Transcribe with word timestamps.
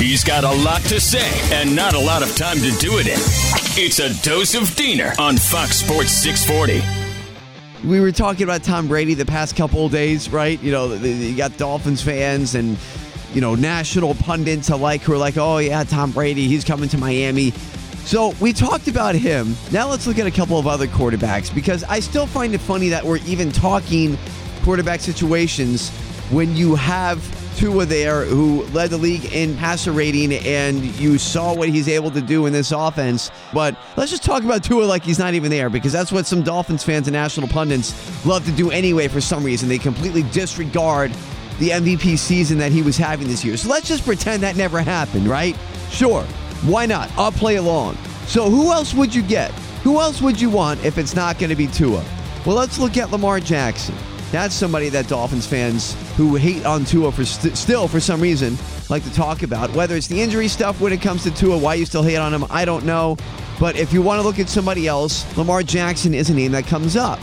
He's 0.00 0.24
got 0.24 0.44
a 0.44 0.64
lot 0.64 0.80
to 0.84 0.98
say 0.98 1.30
and 1.54 1.76
not 1.76 1.92
a 1.92 1.98
lot 1.98 2.22
of 2.22 2.34
time 2.34 2.56
to 2.56 2.70
do 2.78 2.98
it 2.98 3.06
in. 3.06 3.18
It's 3.76 3.98
a 3.98 4.08
dose 4.26 4.54
of 4.54 4.74
Diener 4.74 5.12
on 5.18 5.36
Fox 5.36 5.76
Sports 5.76 6.10
640. 6.12 7.86
We 7.86 8.00
were 8.00 8.10
talking 8.10 8.44
about 8.44 8.62
Tom 8.62 8.88
Brady 8.88 9.12
the 9.12 9.26
past 9.26 9.56
couple 9.56 9.84
of 9.84 9.92
days, 9.92 10.30
right? 10.30 10.58
You 10.62 10.72
know, 10.72 10.94
you 10.94 11.36
got 11.36 11.54
Dolphins 11.58 12.00
fans 12.00 12.54
and, 12.54 12.78
you 13.34 13.42
know, 13.42 13.54
national 13.54 14.14
pundits 14.14 14.70
alike 14.70 15.02
who 15.02 15.12
are 15.12 15.18
like, 15.18 15.36
oh, 15.36 15.58
yeah, 15.58 15.84
Tom 15.84 16.12
Brady, 16.12 16.48
he's 16.48 16.64
coming 16.64 16.88
to 16.88 16.96
Miami. 16.96 17.50
So 18.06 18.32
we 18.40 18.54
talked 18.54 18.88
about 18.88 19.14
him. 19.14 19.54
Now 19.70 19.90
let's 19.90 20.06
look 20.06 20.18
at 20.18 20.26
a 20.26 20.30
couple 20.30 20.58
of 20.58 20.66
other 20.66 20.86
quarterbacks 20.86 21.54
because 21.54 21.84
I 21.84 22.00
still 22.00 22.26
find 22.26 22.54
it 22.54 22.62
funny 22.62 22.88
that 22.88 23.04
we're 23.04 23.18
even 23.26 23.52
talking 23.52 24.16
quarterback 24.62 25.00
situations 25.00 25.90
when 26.30 26.56
you 26.56 26.74
have 26.74 27.22
Tua 27.60 27.84
there, 27.84 28.24
who 28.24 28.62
led 28.68 28.88
the 28.88 28.96
league 28.96 29.34
in 29.34 29.54
passer 29.58 29.92
rating, 29.92 30.32
and 30.32 30.82
you 30.98 31.18
saw 31.18 31.54
what 31.54 31.68
he's 31.68 31.88
able 31.88 32.10
to 32.10 32.22
do 32.22 32.46
in 32.46 32.54
this 32.54 32.72
offense. 32.72 33.30
But 33.52 33.76
let's 33.98 34.10
just 34.10 34.24
talk 34.24 34.44
about 34.44 34.64
Tua 34.64 34.84
like 34.84 35.02
he's 35.02 35.18
not 35.18 35.34
even 35.34 35.50
there, 35.50 35.68
because 35.68 35.92
that's 35.92 36.10
what 36.10 36.24
some 36.24 36.42
Dolphins 36.42 36.82
fans 36.82 37.06
and 37.06 37.12
national 37.12 37.48
pundits 37.48 38.24
love 38.24 38.46
to 38.46 38.52
do 38.52 38.70
anyway 38.70 39.08
for 39.08 39.20
some 39.20 39.44
reason. 39.44 39.68
They 39.68 39.76
completely 39.76 40.22
disregard 40.22 41.12
the 41.58 41.68
MVP 41.68 42.16
season 42.16 42.56
that 42.56 42.72
he 42.72 42.80
was 42.80 42.96
having 42.96 43.28
this 43.28 43.44
year. 43.44 43.58
So 43.58 43.68
let's 43.68 43.86
just 43.86 44.06
pretend 44.06 44.42
that 44.42 44.56
never 44.56 44.80
happened, 44.80 45.28
right? 45.28 45.54
Sure. 45.90 46.22
Why 46.62 46.86
not? 46.86 47.10
I'll 47.18 47.30
play 47.30 47.56
along. 47.56 47.98
So 48.26 48.48
who 48.48 48.72
else 48.72 48.94
would 48.94 49.14
you 49.14 49.20
get? 49.20 49.50
Who 49.82 50.00
else 50.00 50.22
would 50.22 50.40
you 50.40 50.48
want 50.48 50.82
if 50.82 50.96
it's 50.96 51.14
not 51.14 51.38
going 51.38 51.50
to 51.50 51.56
be 51.56 51.66
Tua? 51.66 52.02
Well, 52.46 52.56
let's 52.56 52.78
look 52.78 52.96
at 52.96 53.10
Lamar 53.10 53.38
Jackson. 53.38 53.94
That's 54.32 54.54
somebody 54.54 54.88
that 54.90 55.08
Dolphins 55.08 55.46
fans 55.46 55.96
who 56.16 56.36
hate 56.36 56.64
on 56.64 56.84
Tua 56.84 57.10
for 57.10 57.24
st- 57.24 57.56
still 57.56 57.88
for 57.88 57.98
some 57.98 58.20
reason 58.20 58.56
like 58.88 59.02
to 59.02 59.12
talk 59.12 59.42
about. 59.42 59.72
Whether 59.74 59.96
it's 59.96 60.06
the 60.06 60.20
injury 60.20 60.46
stuff 60.46 60.80
when 60.80 60.92
it 60.92 61.02
comes 61.02 61.24
to 61.24 61.32
Tua, 61.32 61.58
why 61.58 61.74
you 61.74 61.84
still 61.84 62.04
hate 62.04 62.16
on 62.16 62.32
him, 62.32 62.44
I 62.48 62.64
don't 62.64 62.84
know. 62.84 63.16
But 63.58 63.76
if 63.76 63.92
you 63.92 64.02
want 64.02 64.20
to 64.20 64.26
look 64.26 64.38
at 64.38 64.48
somebody 64.48 64.86
else, 64.86 65.24
Lamar 65.36 65.62
Jackson 65.64 66.14
is 66.14 66.30
a 66.30 66.34
name 66.34 66.52
that 66.52 66.64
comes 66.64 66.96
up. 66.96 67.18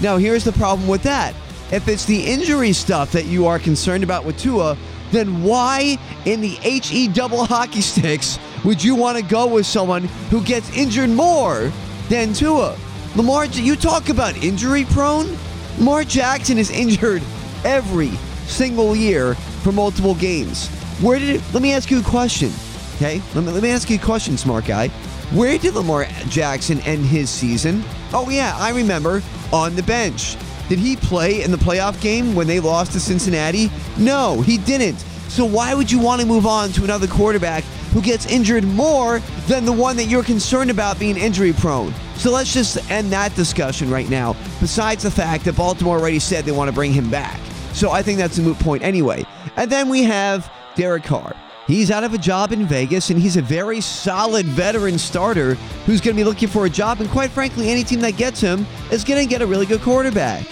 Now, 0.00 0.16
here's 0.16 0.44
the 0.44 0.52
problem 0.52 0.88
with 0.88 1.02
that. 1.02 1.34
If 1.70 1.86
it's 1.86 2.06
the 2.06 2.24
injury 2.24 2.72
stuff 2.72 3.12
that 3.12 3.26
you 3.26 3.46
are 3.46 3.58
concerned 3.58 4.02
about 4.02 4.24
with 4.24 4.38
Tua, 4.38 4.78
then 5.10 5.42
why 5.42 5.98
in 6.24 6.40
the 6.40 6.48
HE 6.62 7.08
double 7.08 7.44
hockey 7.44 7.82
sticks 7.82 8.38
would 8.64 8.82
you 8.82 8.94
want 8.94 9.18
to 9.18 9.22
go 9.24 9.46
with 9.46 9.66
someone 9.66 10.04
who 10.30 10.42
gets 10.42 10.74
injured 10.74 11.10
more 11.10 11.70
than 12.08 12.32
Tua? 12.32 12.76
Lamar, 13.16 13.44
you 13.46 13.76
talk 13.76 14.08
about 14.08 14.42
injury 14.42 14.84
prone? 14.86 15.36
Lamar 15.78 16.02
Jackson 16.02 16.58
is 16.58 16.70
injured 16.70 17.22
every 17.64 18.10
single 18.46 18.96
year 18.96 19.34
for 19.62 19.70
multiple 19.70 20.16
games. 20.16 20.68
Where 21.00 21.20
did 21.20 21.36
it, 21.36 21.42
let 21.52 21.62
me 21.62 21.72
ask 21.72 21.88
you 21.88 22.00
a 22.00 22.02
question, 22.02 22.50
okay? 22.96 23.22
Let 23.32 23.44
me, 23.44 23.52
let 23.52 23.62
me 23.62 23.70
ask 23.70 23.88
you 23.88 23.94
a 23.94 24.00
question, 24.00 24.36
smart 24.36 24.64
guy. 24.64 24.88
Where 25.30 25.56
did 25.56 25.74
Lamar 25.74 26.06
Jackson 26.28 26.80
end 26.80 27.04
his 27.06 27.30
season? 27.30 27.84
Oh, 28.12 28.28
yeah, 28.28 28.56
I 28.58 28.70
remember 28.70 29.22
on 29.52 29.76
the 29.76 29.84
bench. 29.84 30.36
Did 30.68 30.80
he 30.80 30.96
play 30.96 31.44
in 31.44 31.52
the 31.52 31.56
playoff 31.56 32.00
game 32.00 32.34
when 32.34 32.48
they 32.48 32.58
lost 32.58 32.90
to 32.92 33.00
Cincinnati? 33.00 33.70
No, 33.96 34.40
he 34.40 34.58
didn't. 34.58 34.98
So 35.28 35.44
why 35.44 35.74
would 35.74 35.92
you 35.92 36.00
want 36.00 36.20
to 36.20 36.26
move 36.26 36.44
on 36.44 36.70
to 36.70 36.82
another 36.82 37.06
quarterback 37.06 37.62
who 37.92 38.02
gets 38.02 38.26
injured 38.26 38.64
more 38.64 39.20
than 39.46 39.64
the 39.64 39.72
one 39.72 39.96
that 39.96 40.04
you're 40.04 40.22
concerned 40.22 40.70
about 40.70 40.98
being 40.98 41.16
injury 41.16 41.52
prone? 41.52 41.94
So 42.16 42.30
let's 42.30 42.52
just 42.52 42.90
end 42.90 43.12
that 43.12 43.34
discussion 43.34 43.90
right 43.90 44.08
now, 44.08 44.34
besides 44.60 45.02
the 45.02 45.10
fact 45.10 45.44
that 45.44 45.56
Baltimore 45.56 45.98
already 45.98 46.18
said 46.18 46.44
they 46.44 46.52
want 46.52 46.68
to 46.68 46.74
bring 46.74 46.92
him 46.92 47.10
back. 47.10 47.40
So 47.72 47.90
I 47.90 48.02
think 48.02 48.18
that's 48.18 48.38
a 48.38 48.42
moot 48.42 48.58
point 48.58 48.82
anyway. 48.82 49.24
And 49.56 49.70
then 49.70 49.88
we 49.88 50.02
have 50.02 50.50
Derek 50.74 51.04
Carr. 51.04 51.34
He's 51.68 51.90
out 51.90 52.02
of 52.02 52.14
a 52.14 52.18
job 52.18 52.52
in 52.52 52.64
Vegas, 52.66 53.10
and 53.10 53.20
he's 53.20 53.36
a 53.36 53.42
very 53.42 53.82
solid 53.82 54.46
veteran 54.46 54.98
starter 54.98 55.54
who's 55.84 56.00
going 56.00 56.16
to 56.16 56.20
be 56.20 56.24
looking 56.24 56.48
for 56.48 56.64
a 56.64 56.70
job. 56.70 57.00
And 57.00 57.10
quite 57.10 57.30
frankly, 57.30 57.68
any 57.68 57.84
team 57.84 58.00
that 58.00 58.16
gets 58.16 58.40
him 58.40 58.66
is 58.90 59.04
going 59.04 59.22
to 59.22 59.28
get 59.28 59.42
a 59.42 59.46
really 59.46 59.66
good 59.66 59.82
quarterback. 59.82 60.46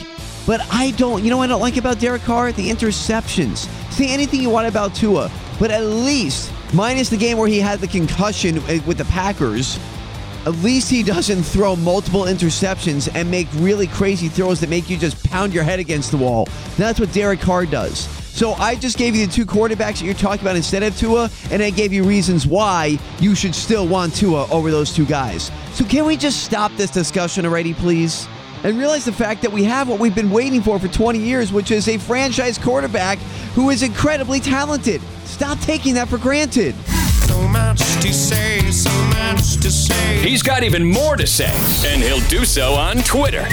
But 0.46 0.60
I 0.70 0.90
don't, 0.92 1.24
you 1.24 1.30
know 1.30 1.40
I 1.40 1.46
don't 1.46 1.60
like 1.60 1.78
about 1.78 1.98
Derek 1.98 2.22
Carr? 2.22 2.52
The 2.52 2.68
interceptions. 2.68 3.66
Say 3.90 4.08
anything 4.12 4.42
you 4.42 4.50
want 4.50 4.68
about 4.68 4.94
Tua, 4.94 5.30
but 5.58 5.70
at 5.70 5.84
least, 5.84 6.52
minus 6.74 7.08
the 7.08 7.16
game 7.16 7.38
where 7.38 7.48
he 7.48 7.58
had 7.58 7.80
the 7.80 7.88
concussion 7.88 8.56
with 8.86 8.98
the 8.98 9.04
Packers, 9.06 9.78
at 10.44 10.54
least 10.56 10.88
he 10.90 11.02
doesn't 11.02 11.42
throw 11.42 11.74
multiple 11.74 12.22
interceptions 12.22 13.12
and 13.14 13.28
make 13.30 13.48
really 13.54 13.88
crazy 13.88 14.28
throws 14.28 14.60
that 14.60 14.70
make 14.70 14.88
you 14.88 14.96
just 14.96 15.22
pound 15.24 15.52
your 15.52 15.64
head 15.64 15.80
against 15.80 16.10
the 16.12 16.16
wall. 16.16 16.48
That's 16.76 17.00
what 17.00 17.12
Derek 17.12 17.40
Carr 17.40 17.66
does. 17.66 18.06
So 18.36 18.52
I 18.52 18.74
just 18.74 18.98
gave 18.98 19.16
you 19.16 19.26
the 19.26 19.32
two 19.32 19.46
quarterbacks 19.46 19.98
that 19.98 20.02
you're 20.02 20.14
talking 20.14 20.42
about 20.42 20.56
instead 20.56 20.82
of 20.82 20.96
Tua, 20.96 21.30
and 21.50 21.62
I 21.62 21.70
gave 21.70 21.92
you 21.92 22.04
reasons 22.04 22.46
why 22.46 22.98
you 23.18 23.34
should 23.34 23.54
still 23.54 23.88
want 23.88 24.14
Tua 24.14 24.46
over 24.50 24.70
those 24.70 24.94
two 24.94 25.06
guys. 25.06 25.50
So 25.72 25.84
can 25.86 26.04
we 26.04 26.18
just 26.18 26.44
stop 26.44 26.70
this 26.76 26.90
discussion 26.90 27.46
already, 27.46 27.72
please? 27.72 28.28
And 28.64 28.78
realize 28.78 29.04
the 29.04 29.12
fact 29.12 29.42
that 29.42 29.52
we 29.52 29.64
have 29.64 29.88
what 29.88 30.00
we've 30.00 30.14
been 30.14 30.30
waiting 30.30 30.62
for 30.62 30.78
for 30.78 30.88
20 30.88 31.18
years, 31.18 31.52
which 31.52 31.70
is 31.70 31.88
a 31.88 31.98
franchise 31.98 32.58
quarterback 32.58 33.18
who 33.54 33.70
is 33.70 33.82
incredibly 33.82 34.40
talented. 34.40 35.00
Stop 35.24 35.58
taking 35.60 35.94
that 35.94 36.08
for 36.08 36.18
granted. 36.18 36.74
So 37.26 37.48
much 37.48 37.78
to 38.02 38.12
say, 38.12 38.70
so 38.70 38.90
much 39.08 39.56
to 39.56 39.70
say. 39.70 40.18
He's 40.20 40.42
got 40.42 40.62
even 40.62 40.84
more 40.84 41.16
to 41.16 41.26
say, 41.26 41.52
and 41.86 42.02
he'll 42.02 42.26
do 42.28 42.44
so 42.44 42.74
on 42.74 42.98
Twitter. 42.98 43.44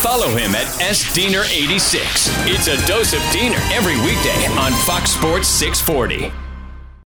Follow 0.00 0.28
him 0.28 0.54
at 0.54 0.66
SDiener86. 0.80 2.00
It's 2.46 2.68
a 2.68 2.86
dose 2.86 3.12
of 3.12 3.20
Diener 3.32 3.58
every 3.72 3.96
weekday 4.00 4.46
on 4.58 4.72
Fox 4.86 5.10
Sports 5.10 5.48
640. 5.48 6.49